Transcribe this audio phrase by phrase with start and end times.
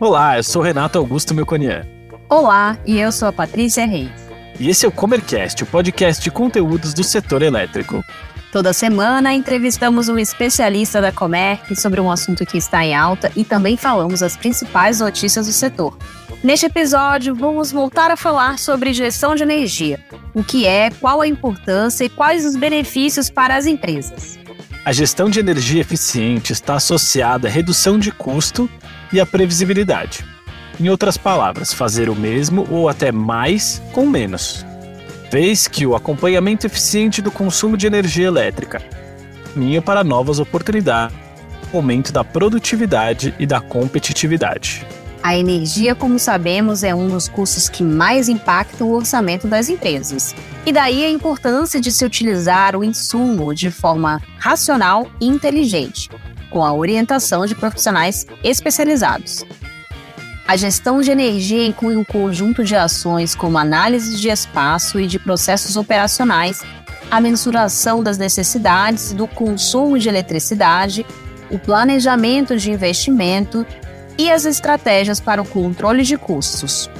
[0.00, 1.84] Olá, eu sou Renato Augusto Melconian.
[2.28, 4.08] Olá, e eu sou a Patrícia Reis.
[4.60, 8.00] E esse é o Comercast, o podcast de conteúdos do setor elétrico.
[8.52, 13.44] Toda semana entrevistamos um especialista da Comerc sobre um assunto que está em alta e
[13.44, 15.98] também falamos as principais notícias do setor.
[16.42, 19.98] Neste episódio, vamos voltar a falar sobre gestão de energia.
[20.32, 24.38] O que é, qual a importância e quais os benefícios para as empresas.
[24.84, 28.70] A gestão de energia eficiente está associada à redução de custo
[29.12, 30.24] e à previsibilidade.
[30.80, 34.64] Em outras palavras, fazer o mesmo ou até mais com menos.
[35.32, 38.80] Vez que o acompanhamento eficiente do consumo de energia elétrica
[39.52, 41.16] caminha para novas oportunidades,
[41.74, 44.86] aumento da produtividade e da competitividade.
[45.22, 50.34] A energia, como sabemos, é um dos custos que mais impactam o orçamento das empresas.
[50.64, 56.08] E daí a importância de se utilizar o insumo de forma racional e inteligente,
[56.50, 59.44] com a orientação de profissionais especializados.
[60.46, 65.18] A gestão de energia inclui um conjunto de ações como análise de espaço e de
[65.18, 66.62] processos operacionais,
[67.10, 71.04] a mensuração das necessidades do consumo de eletricidade,
[71.50, 73.66] o planejamento de investimento
[74.18, 76.90] e as estratégias para o controle de custos.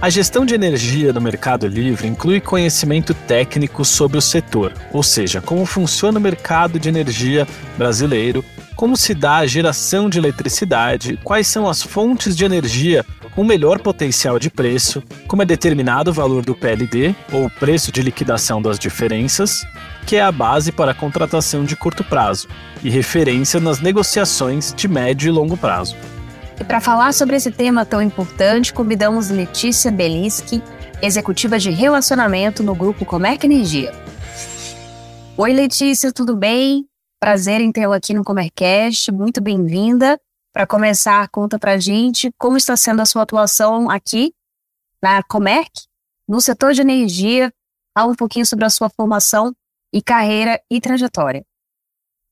[0.00, 5.40] A gestão de energia no mercado livre inclui conhecimento técnico sobre o setor, ou seja,
[5.40, 8.44] como funciona o mercado de energia brasileiro,
[8.76, 13.80] como se dá a geração de eletricidade, quais são as fontes de energia com melhor
[13.80, 18.78] potencial de preço, como é determinado o valor do PLD, ou preço de liquidação das
[18.78, 19.66] diferenças,
[20.06, 22.46] que é a base para a contratação de curto prazo
[22.84, 25.96] e referência nas negociações de médio e longo prazo.
[26.60, 30.60] E para falar sobre esse tema tão importante, convidamos Letícia Beliski,
[31.00, 33.92] executiva de relacionamento no grupo Comerc Energia.
[35.36, 36.84] Oi, Letícia, tudo bem?
[37.20, 40.20] Prazer em tê-la aqui no Comercast, muito bem-vinda.
[40.52, 44.34] Para começar, conta para gente como está sendo a sua atuação aqui
[45.00, 45.70] na Comerc,
[46.28, 47.52] no setor de energia.
[47.96, 49.54] Fala um pouquinho sobre a sua formação
[49.92, 51.44] e carreira e trajetória.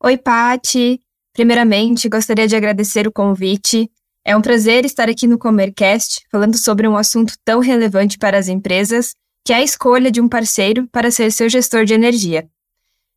[0.03, 1.01] Oi, Pati.
[1.33, 3.89] Primeiramente, gostaria de agradecer o convite.
[4.29, 8.49] É um prazer estar aqui no Comercast falando sobre um assunto tão relevante para as
[8.49, 9.15] empresas,
[9.45, 12.45] que é a escolha de um parceiro para ser seu gestor de energia.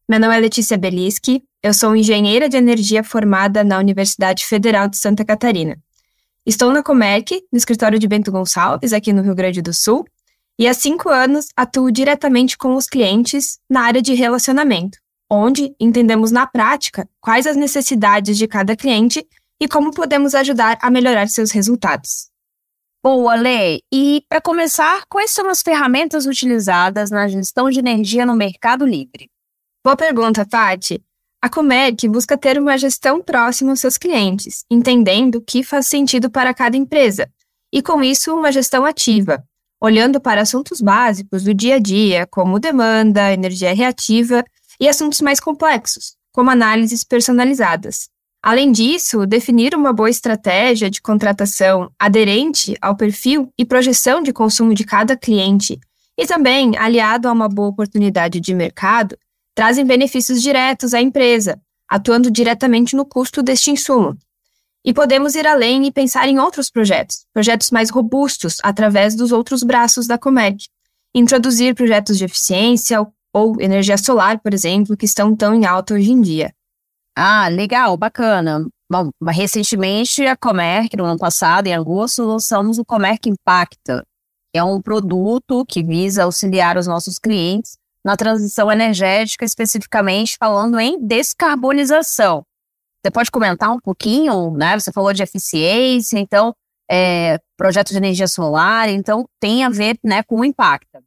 [0.07, 4.97] Meu nome é Letícia Beliski, eu sou engenheira de energia formada na Universidade Federal de
[4.97, 5.79] Santa Catarina.
[6.45, 10.05] Estou na Comerc, no escritório de Bento Gonçalves, aqui no Rio Grande do Sul,
[10.59, 16.29] e há cinco anos atuo diretamente com os clientes na área de relacionamento, onde entendemos
[16.29, 19.25] na prática quais as necessidades de cada cliente
[19.61, 22.29] e como podemos ajudar a melhorar seus resultados.
[23.03, 23.81] Boa, Lê.
[23.93, 29.29] E para começar, quais são as ferramentas utilizadas na gestão de energia no Mercado Livre?
[29.83, 31.01] Boa pergunta, Tati.
[31.41, 36.29] A Comerc busca ter uma gestão próxima aos seus clientes, entendendo o que faz sentido
[36.29, 37.31] para cada empresa,
[37.71, 39.41] e com isso, uma gestão ativa,
[39.81, 44.43] olhando para assuntos básicos do dia a dia, como demanda, energia reativa
[44.77, 48.09] e assuntos mais complexos, como análises personalizadas.
[48.41, 54.73] Além disso, definir uma boa estratégia de contratação aderente ao perfil e projeção de consumo
[54.73, 55.77] de cada cliente,
[56.17, 59.17] e também aliado a uma boa oportunidade de mercado,
[59.53, 64.17] trazem benefícios diretos à empresa, atuando diretamente no custo deste insumo.
[64.85, 69.63] E podemos ir além e pensar em outros projetos, projetos mais robustos através dos outros
[69.63, 70.67] braços da Comerc.
[71.13, 76.11] Introduzir projetos de eficiência ou energia solar, por exemplo, que estão tão em alta hoje
[76.11, 76.53] em dia.
[77.21, 78.65] Ah, legal, bacana.
[78.89, 84.05] Bom, recentemente a Comerc, no ano passado, em agosto, lançamos o Comerc Impacta,
[84.53, 90.79] que é um produto que visa auxiliar os nossos clientes na transição energética, especificamente falando
[90.79, 92.41] em descarbonização.
[93.03, 94.79] Você pode comentar um pouquinho, né?
[94.79, 96.55] Você falou de eficiência, então,
[96.89, 101.03] é, projeto de energia solar, então tem a ver né, com o impacto.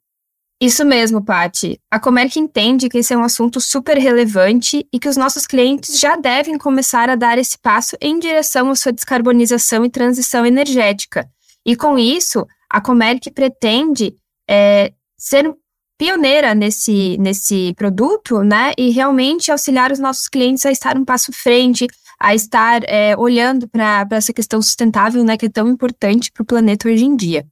[0.62, 1.80] Isso mesmo, Pati.
[1.90, 5.98] A Comerc entende que esse é um assunto super relevante e que os nossos clientes
[5.98, 11.28] já devem começar a dar esse passo em direção à sua descarbonização e transição energética.
[11.66, 14.14] E com isso, a Comerc pretende
[14.48, 15.52] é, ser
[15.98, 18.70] pioneira nesse, nesse produto, né?
[18.78, 21.88] E realmente auxiliar os nossos clientes a estar um passo frente,
[22.20, 25.36] a estar é, olhando para essa questão sustentável, né?
[25.36, 27.44] Que é tão importante para o planeta hoje em dia.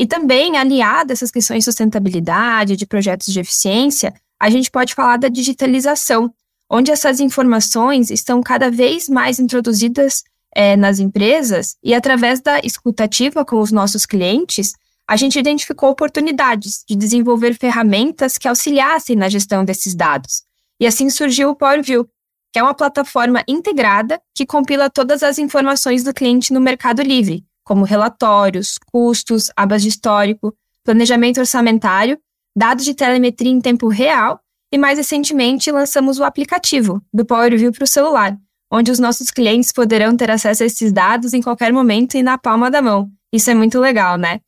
[0.00, 4.94] E também, aliado a essas questões de sustentabilidade, de projetos de eficiência, a gente pode
[4.94, 6.32] falar da digitalização,
[6.70, 10.24] onde essas informações estão cada vez mais introduzidas
[10.56, 14.72] é, nas empresas e através da escutativa com os nossos clientes,
[15.06, 20.44] a gente identificou oportunidades de desenvolver ferramentas que auxiliassem na gestão desses dados.
[20.80, 22.08] E assim surgiu o PowerView,
[22.54, 27.44] que é uma plataforma integrada que compila todas as informações do cliente no Mercado Livre,
[27.70, 30.52] como relatórios, custos, abas de histórico,
[30.82, 32.18] planejamento orçamentário,
[32.56, 34.40] dados de telemetria em tempo real
[34.72, 38.36] e, mais recentemente, lançamos o aplicativo do PowerView para o celular,
[38.72, 42.36] onde os nossos clientes poderão ter acesso a esses dados em qualquer momento e na
[42.36, 43.08] palma da mão.
[43.32, 44.40] Isso é muito legal, né?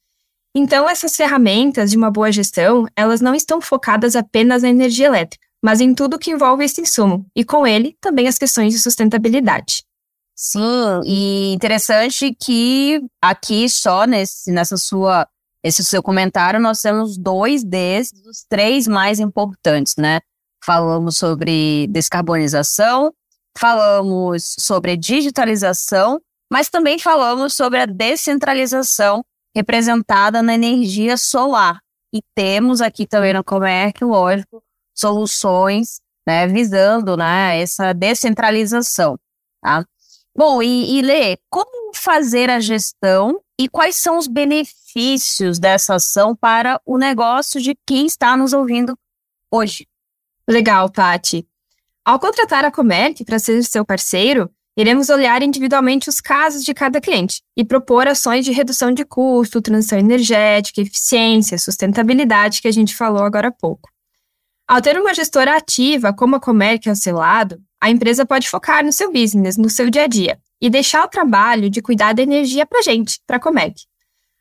[0.53, 5.47] Então, essas ferramentas de uma boa gestão, elas não estão focadas apenas na energia elétrica,
[5.65, 9.85] mas em tudo que envolve esse insumo, e com ele também as questões de sustentabilidade.
[10.35, 15.29] Sim, e interessante que aqui só nesse, nessa sua,
[15.63, 20.21] esse seu comentário nós temos dois desses, os três mais importantes, né?
[20.65, 23.13] Falamos sobre descarbonização,
[23.57, 26.21] falamos sobre digitalização,
[26.51, 29.25] mas também falamos sobre a descentralização
[29.55, 31.81] representada na energia solar.
[32.13, 34.63] E temos aqui também no Comerc, lógico,
[34.95, 39.19] soluções né, visando né, essa descentralização.
[39.61, 39.85] Tá?
[40.35, 46.35] Bom, e, e Lê, como fazer a gestão e quais são os benefícios dessa ação
[46.35, 48.99] para o negócio de quem está nos ouvindo
[49.51, 49.87] hoje?
[50.49, 51.47] Legal, Pati.
[52.05, 57.01] Ao contratar a Comerc para ser seu parceiro, iremos olhar individualmente os casos de cada
[57.01, 62.97] cliente e propor ações de redução de custo, transição energética, eficiência, sustentabilidade que a gente
[62.97, 63.91] falou agora há pouco.
[64.67, 68.85] Ao ter uma gestora ativa como a Comerc ao seu lado, a empresa pode focar
[68.85, 72.23] no seu business, no seu dia a dia, e deixar o trabalho de cuidar da
[72.23, 73.75] energia para a gente, para a Comec.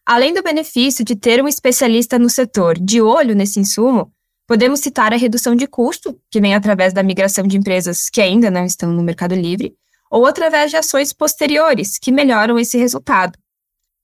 [0.05, 4.13] Além do benefício de ter um especialista no setor de olho nesse insumo,
[4.45, 8.51] podemos citar a redução de custo, que vem através da migração de empresas que ainda
[8.51, 9.73] não estão no Mercado Livre,
[10.11, 13.39] ou através de ações posteriores que melhoram esse resultado.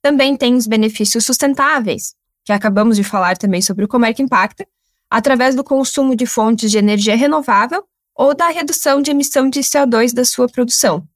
[0.01, 4.65] Também tem os benefícios sustentáveis, que acabamos de falar também sobre o Comerc Impacta,
[5.11, 7.83] através do consumo de fontes de energia renovável
[8.17, 11.07] ou da redução de emissão de CO2 da sua produção.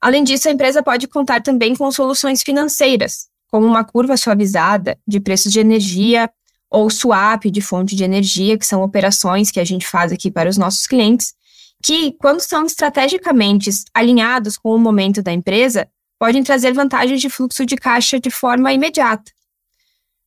[0.00, 5.20] Além disso, a empresa pode contar também com soluções financeiras, como uma curva suavizada de
[5.20, 6.30] preços de energia
[6.70, 10.48] ou swap de fonte de energia, que são operações que a gente faz aqui para
[10.48, 11.34] os nossos clientes,
[11.82, 15.88] que, quando são estrategicamente alinhados com o momento da empresa,
[16.18, 19.30] podem trazer vantagens de fluxo de caixa de forma imediata.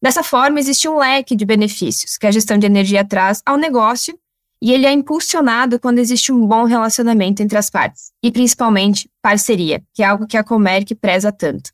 [0.01, 4.17] Dessa forma, existe um leque de benefícios que a gestão de energia traz ao negócio
[4.61, 9.81] e ele é impulsionado quando existe um bom relacionamento entre as partes, e principalmente parceria,
[9.93, 11.71] que é algo que a Comerc preza tanto.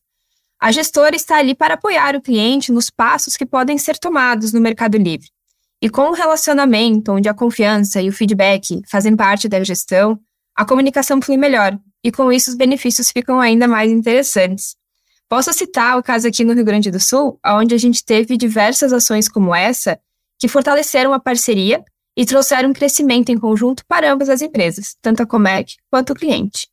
[0.59, 4.61] A gestora está ali para apoiar o cliente nos passos que podem ser tomados no
[4.61, 5.27] Mercado Livre.
[5.81, 10.19] E com o um relacionamento onde a confiança e o feedback fazem parte da gestão,
[10.55, 14.75] a comunicação flui melhor, e com isso os benefícios ficam ainda mais interessantes.
[15.29, 18.93] Posso citar o caso aqui no Rio Grande do Sul, onde a gente teve diversas
[18.93, 19.99] ações como essa
[20.39, 21.83] que fortaleceram a parceria
[22.17, 26.15] e trouxeram um crescimento em conjunto para ambas as empresas, tanto a Comec quanto o
[26.15, 26.67] cliente.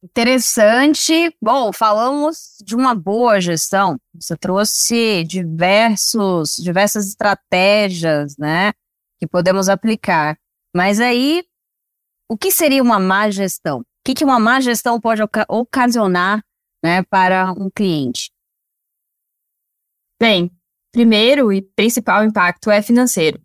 [0.00, 1.34] Interessante.
[1.42, 3.98] Bom, falamos de uma boa gestão.
[4.14, 8.72] Você trouxe diversos, diversas estratégias, né,
[9.18, 10.38] que podemos aplicar.
[10.74, 11.42] Mas aí,
[12.30, 13.80] o que seria uma má gestão?
[13.80, 16.40] O que, que uma má gestão pode ocasionar,
[16.84, 18.30] né, para um cliente?
[20.20, 20.52] Bem,
[20.92, 23.42] primeiro e principal impacto é financeiro.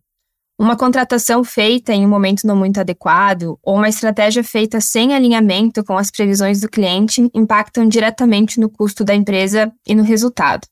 [0.57, 5.83] Uma contratação feita em um momento não muito adequado ou uma estratégia feita sem alinhamento
[5.83, 10.67] com as previsões do cliente impactam diretamente no custo da empresa e no resultado.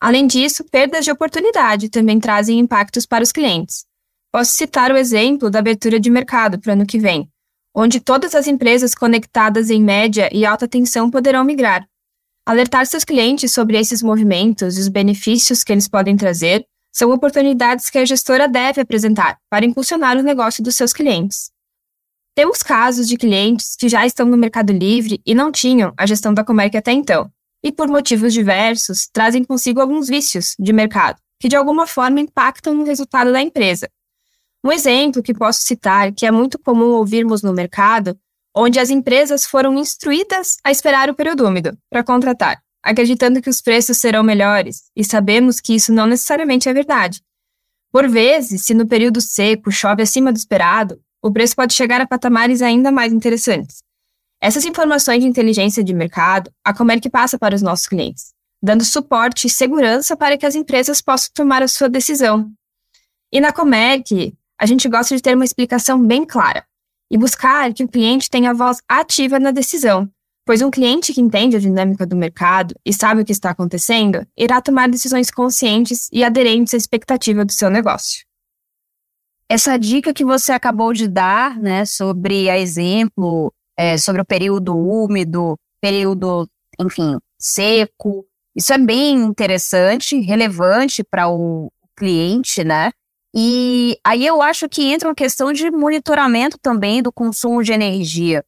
[0.00, 3.84] Além disso, perdas de oportunidade também trazem impactos para os clientes.
[4.32, 7.28] Posso citar o exemplo da abertura de mercado para o ano que vem,
[7.74, 11.86] onde todas as empresas conectadas em média e alta tensão poderão migrar.
[12.46, 17.90] Alertar seus clientes sobre esses movimentos e os benefícios que eles podem trazer são oportunidades
[17.90, 21.50] que a gestora deve apresentar para impulsionar o negócio dos seus clientes.
[22.34, 26.32] Temos casos de clientes que já estão no Mercado Livre e não tinham a gestão
[26.32, 27.30] da Comerc até então,
[27.64, 32.74] e por motivos diversos trazem consigo alguns vícios de mercado, que de alguma forma impactam
[32.74, 33.88] no resultado da empresa.
[34.64, 38.18] Um exemplo que posso citar, que é muito comum ouvirmos no mercado,
[38.54, 43.60] onde as empresas foram instruídas a esperar o período úmido para contratar acreditando que os
[43.60, 47.20] preços serão melhores, e sabemos que isso não necessariamente é verdade.
[47.92, 52.06] Por vezes, se no período seco chove acima do esperado, o preço pode chegar a
[52.06, 53.82] patamares ainda mais interessantes.
[54.40, 59.46] Essas informações de inteligência de mercado, a Comerc passa para os nossos clientes, dando suporte
[59.46, 62.50] e segurança para que as empresas possam tomar a sua decisão.
[63.30, 66.64] E na Comerc, a gente gosta de ter uma explicação bem clara
[67.10, 70.10] e buscar que o cliente tenha voz ativa na decisão,
[70.48, 74.26] pois um cliente que entende a dinâmica do mercado e sabe o que está acontecendo
[74.34, 78.24] irá tomar decisões conscientes e aderentes à expectativa do seu negócio.
[79.46, 84.74] Essa dica que você acabou de dar, né, sobre a exemplo, é, sobre o período
[84.74, 86.48] úmido, período,
[86.80, 88.24] enfim, seco,
[88.56, 92.90] isso é bem interessante, relevante para o cliente, né?
[93.36, 98.42] E aí eu acho que entra uma questão de monitoramento também do consumo de energia.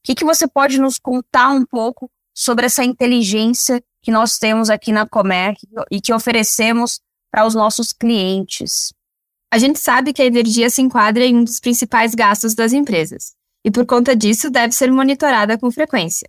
[0.00, 4.70] O que, que você pode nos contar um pouco sobre essa inteligência que nós temos
[4.70, 8.94] aqui na Comerc e que oferecemos para os nossos clientes?
[9.52, 13.34] A gente sabe que a energia se enquadra em um dos principais gastos das empresas,
[13.64, 16.28] e por conta disso deve ser monitorada com frequência.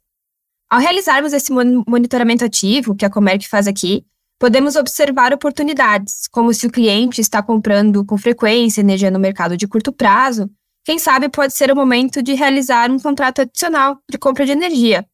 [0.70, 4.06] Ao realizarmos esse monitoramento ativo, que a Comerc faz aqui,
[4.40, 9.68] podemos observar oportunidades, como se o cliente está comprando com frequência energia no mercado de
[9.68, 10.50] curto prazo,
[10.84, 15.06] quem sabe pode ser o momento de realizar um contrato adicional de compra de energia,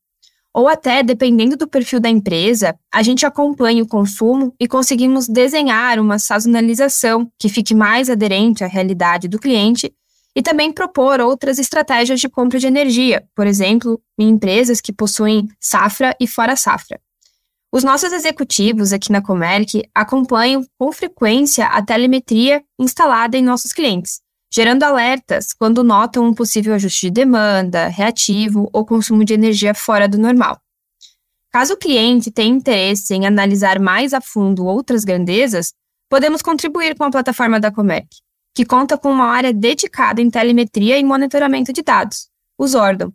[0.57, 5.99] ou até, dependendo do perfil da empresa, a gente acompanha o consumo e conseguimos desenhar
[5.99, 9.93] uma sazonalização que fique mais aderente à realidade do cliente
[10.35, 15.47] e também propor outras estratégias de compra de energia, por exemplo, em empresas que possuem
[15.59, 16.99] safra e fora safra.
[17.71, 24.25] Os nossos executivos aqui na Comerc acompanham com frequência a telemetria instalada em nossos clientes
[24.53, 30.07] gerando alertas quando notam um possível ajuste de demanda, reativo ou consumo de energia fora
[30.07, 30.59] do normal.
[31.51, 35.73] Caso o cliente tenha interesse em analisar mais a fundo outras grandezas,
[36.09, 38.07] podemos contribuir com a plataforma da Comerc,
[38.55, 43.11] que conta com uma área dedicada em telemetria e monitoramento de dados, o Zordon.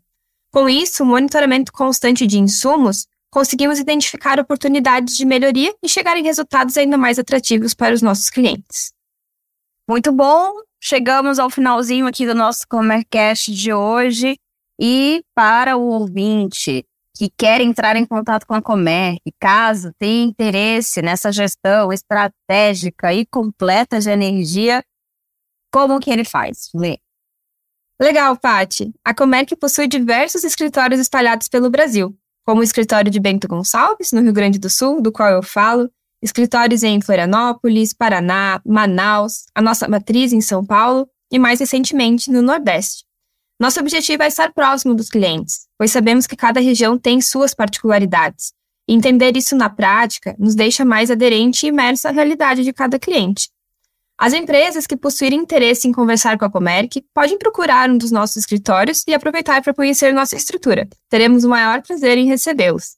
[0.50, 6.22] Com isso, o monitoramento constante de insumos, conseguimos identificar oportunidades de melhoria e chegar em
[6.22, 8.92] resultados ainda mais atrativos para os nossos clientes.
[9.88, 10.52] Muito bom!
[10.84, 14.36] Chegamos ao finalzinho aqui do nosso Comercast de hoje.
[14.80, 16.84] E para o ouvinte
[17.16, 23.24] que quer entrar em contato com a Comerc, caso tenha interesse nessa gestão estratégica e
[23.24, 24.82] completa de energia,
[25.72, 26.68] como que ele faz?
[26.74, 26.98] Lê.
[28.00, 28.92] Legal, Pati.
[29.04, 32.12] A Comerc possui diversos escritórios espalhados pelo Brasil,
[32.44, 35.88] como o escritório de Bento Gonçalves, no Rio Grande do Sul, do qual eu falo,
[36.22, 42.40] escritórios em Florianópolis, Paraná, Manaus, a nossa matriz em São Paulo e, mais recentemente, no
[42.40, 43.04] Nordeste.
[43.58, 48.52] Nosso objetivo é estar próximo dos clientes, pois sabemos que cada região tem suas particularidades.
[48.88, 53.48] Entender isso na prática nos deixa mais aderente e imerso à realidade de cada cliente.
[54.18, 58.36] As empresas que possuírem interesse em conversar com a Comerc podem procurar um dos nossos
[58.36, 60.88] escritórios e aproveitar para conhecer nossa estrutura.
[61.08, 62.96] Teremos o maior prazer em recebê-los.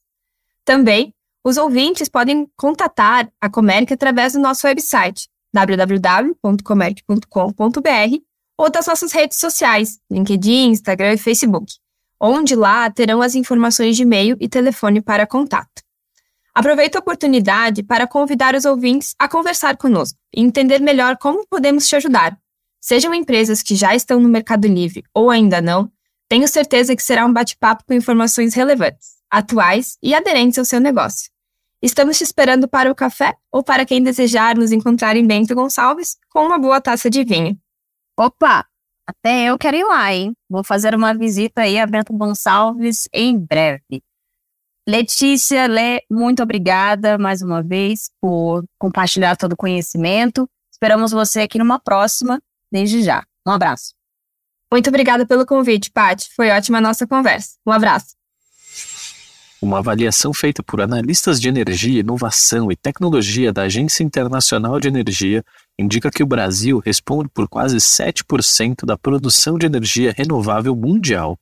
[0.63, 1.14] Também
[1.45, 8.17] os ouvintes podem contatar a Comerc através do nosso website www.comerc.com.br
[8.57, 11.71] ou das nossas redes sociais, LinkedIn, Instagram e Facebook,
[12.19, 15.83] onde lá terão as informações de e-mail e telefone para contato.
[16.51, 21.87] Aproveito a oportunidade para convidar os ouvintes a conversar conosco e entender melhor como podemos
[21.87, 22.35] te ajudar.
[22.81, 25.91] Sejam empresas que já estão no Mercado Livre ou ainda não,
[26.27, 31.34] tenho certeza que será um bate-papo com informações relevantes, atuais e aderentes ao seu negócio.
[31.85, 36.17] Estamos te esperando para o café ou para quem desejar nos encontrar em Bento Gonçalves
[36.31, 37.55] com uma boa taça de vinho.
[38.17, 38.65] Opa,
[39.07, 40.33] até eu quero ir lá, hein?
[40.49, 44.01] Vou fazer uma visita aí a Bento Gonçalves em breve.
[44.89, 50.49] Letícia, Lê, muito obrigada mais uma vez por compartilhar todo o conhecimento.
[50.73, 53.23] Esperamos você aqui numa próxima, desde já.
[53.47, 53.93] Um abraço.
[54.71, 56.33] Muito obrigada pelo convite, Paty.
[56.35, 57.57] Foi ótima a nossa conversa.
[57.63, 58.15] Um abraço.
[59.61, 65.43] Uma avaliação feita por analistas de energia, inovação e tecnologia da Agência Internacional de Energia
[65.79, 71.37] indica que o Brasil responde por quase 7% da produção de energia renovável mundial,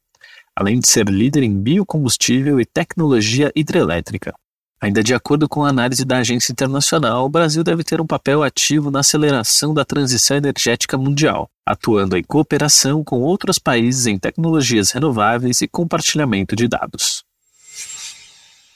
[0.55, 4.33] além de ser líder em biocombustível e tecnologia hidrelétrica.
[4.79, 8.43] Ainda de acordo com a análise da agência internacional, o Brasil deve ter um papel
[8.43, 14.91] ativo na aceleração da transição energética mundial, atuando em cooperação com outros países em tecnologias
[14.91, 17.23] renováveis e compartilhamento de dados.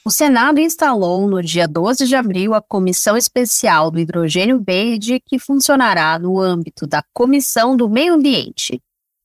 [0.08, 5.38] O Senado instalou no dia 12 de abril a Comissão Especial do Hidrogênio Verde, que
[5.38, 8.80] funcionará no âmbito da Comissão do Meio Ambiente.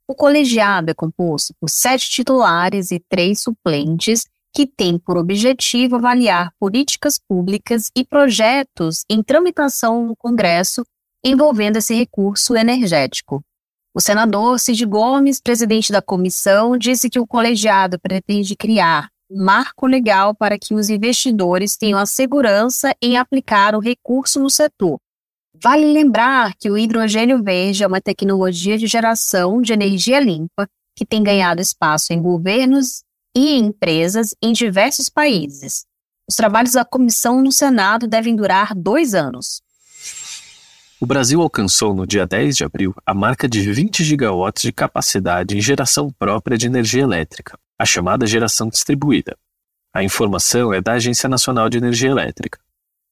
[0.06, 6.52] O colegiado é composto por sete titulares e três suplentes, que tem por objetivo avaliar
[6.60, 10.84] políticas públicas e projetos em tramitação no Congresso
[11.24, 13.42] envolvendo esse recurso energético.
[13.96, 20.36] O senador Cid Gomes, presidente da comissão, disse que o colegiado pretende criar marco legal
[20.36, 24.98] para que os investidores tenham a segurança em aplicar o recurso no setor.
[25.62, 31.06] Vale lembrar que o hidrogênio verde é uma tecnologia de geração de energia limpa que
[31.06, 33.04] tem ganhado espaço em governos
[33.36, 35.86] e em empresas em diversos países.
[36.30, 39.62] Os trabalhos da comissão no Senado devem durar dois anos.
[41.00, 45.58] O Brasil alcançou no dia 10 de abril a marca de 20 gigawatts de capacidade
[45.58, 49.38] em geração própria de energia elétrica, a chamada geração distribuída.
[49.94, 52.58] A informação é da Agência Nacional de Energia Elétrica.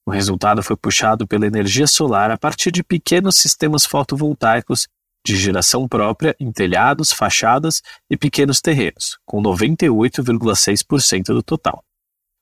[0.05, 4.87] O resultado foi puxado pela energia solar a partir de pequenos sistemas fotovoltaicos
[5.25, 11.83] de geração própria em telhados, fachadas e pequenos terrenos, com 98,6% do total.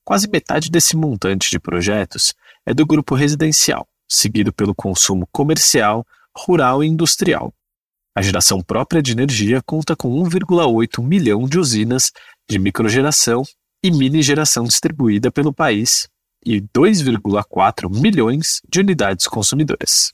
[0.06, 6.06] Quase metade desse montante de projetos é do grupo residencial, seguido pelo consumo comercial,
[6.38, 7.52] rural e industrial.
[8.16, 12.12] A geração própria de energia conta com 1,8 milhão de usinas
[12.50, 13.44] de microgeração
[13.84, 16.08] e mini geração distribuída pelo país
[16.46, 20.12] e 2,4 milhões de unidades consumidoras.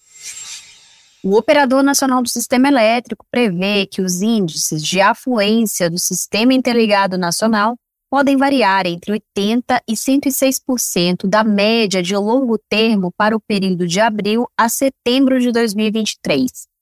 [1.24, 7.18] O Operador Nacional do Sistema Elétrico prevê que os índices de afluência do Sistema Interligado
[7.18, 7.76] Nacional
[8.12, 14.00] podem variar entre 80% e 106% da média de longo termo para o período de
[14.00, 16.75] abril a setembro de 2023.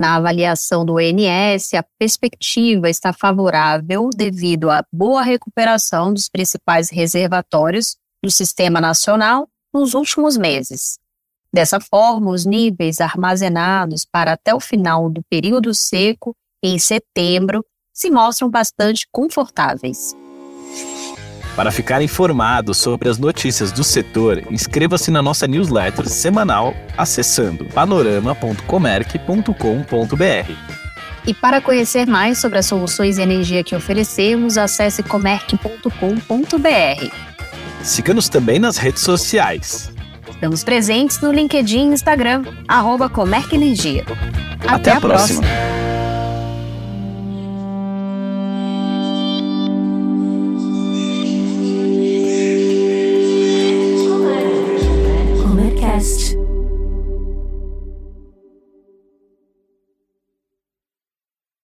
[0.00, 7.96] Na avaliação do ONS, a perspectiva está favorável devido à boa recuperação dos principais reservatórios
[8.22, 10.98] do Sistema Nacional nos últimos meses.
[11.52, 18.08] Dessa forma, os níveis armazenados para até o final do período seco, em setembro, se
[18.08, 20.14] mostram bastante confortáveis.
[21.58, 30.52] Para ficar informado sobre as notícias do setor, inscreva-se na nossa newsletter semanal acessando panorama.comerc.com.br.
[31.26, 35.90] E para conhecer mais sobre as soluções de energia que oferecemos, acesse comerc.com.br.
[37.82, 39.90] Siga-nos também nas redes sociais.
[40.30, 44.04] Estamos presentes no LinkedIn e Instagram, arroba Comerc Energia.
[44.60, 45.42] Até, Até a, a próxima.
[45.42, 45.77] próxima.